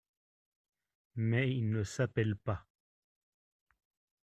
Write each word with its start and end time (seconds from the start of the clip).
Mais 1.13 1.55
il 1.55 1.69
ne 1.69 1.83
s’appelle 1.83 2.35
pas… 2.35 2.65